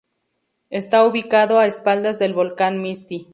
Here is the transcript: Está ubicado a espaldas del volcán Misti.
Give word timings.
Está 0.71 1.05
ubicado 1.05 1.59
a 1.59 1.67
espaldas 1.67 2.17
del 2.17 2.33
volcán 2.33 2.81
Misti. 2.81 3.27